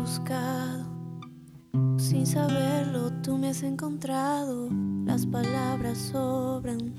[0.00, 0.84] buscado.
[1.96, 4.68] Sin saberlo, tú me has encontrado.
[5.04, 6.94] Las palabras sobran.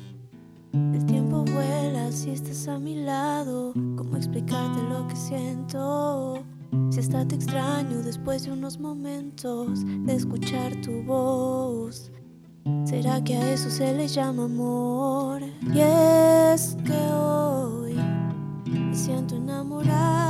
[0.73, 3.73] El tiempo vuela si estás a mi lado.
[3.73, 6.43] ¿Cómo explicarte lo que siento?
[6.89, 12.11] Si hasta te extraño después de unos momentos de escuchar tu voz.
[12.85, 15.41] ¿Será que a eso se le llama amor?
[15.73, 17.95] Y es que hoy
[18.65, 20.20] me siento enamorado.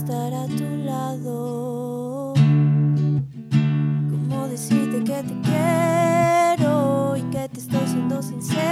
[0.00, 2.32] Estar a tu lado.
[4.10, 8.62] ¿Cómo decirte que te quiero y que te estoy siendo sincero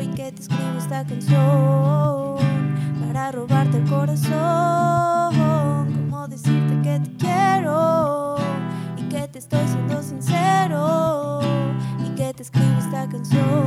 [0.00, 2.38] y que te escribo esta canción
[3.06, 5.30] para robarte el corazón?
[5.94, 8.34] ¿Cómo decirte que te quiero
[8.96, 11.38] y que te estoy siendo sincero
[12.04, 13.57] y que te escribo esta canción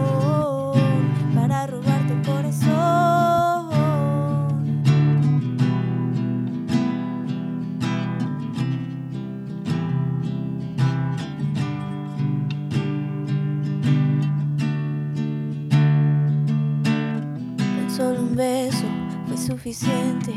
[18.01, 18.87] solo un beso
[19.27, 20.33] fue suficiente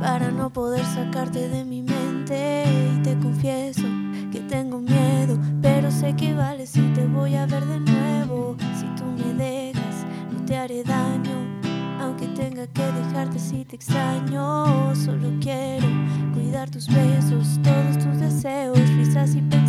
[0.00, 2.64] para no poder sacarte de mi mente.
[2.66, 3.86] Y te confieso
[4.32, 8.56] que tengo miedo, pero sé que vale si te voy a ver de nuevo.
[8.80, 11.36] Si tú me dejas, no te haré daño.
[12.00, 15.86] Aunque tenga que dejarte si te extraño, solo quiero
[16.34, 19.65] cuidar tus besos, todos tus deseos, risas y pensamientos.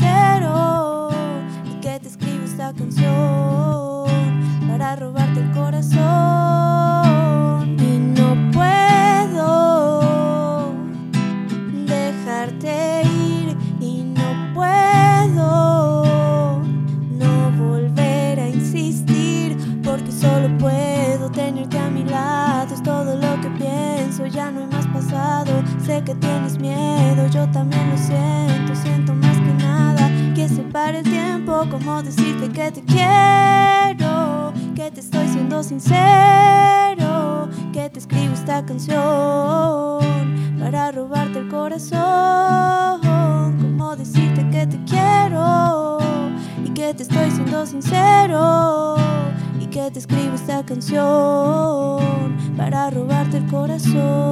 [0.00, 4.06] Y que te escribo esta canción
[4.66, 6.02] para robarte el corazón?
[7.78, 10.72] Y no puedo
[11.86, 16.62] dejarte ir y no puedo
[17.10, 23.50] no volver a insistir porque solo puedo tenerte a mi lado es todo lo que
[23.50, 29.14] pienso ya no hay más pasado sé que tienes miedo yo también lo siento siento
[31.74, 39.98] como decirte que te quiero que te estoy siendo sincero que te escribo esta canción
[40.60, 43.00] para robarte el corazón.
[43.60, 45.98] Como decirte que te quiero
[46.64, 48.94] y que te estoy siendo sincero
[49.60, 54.23] y que te escribo esta canción para robarte el corazón.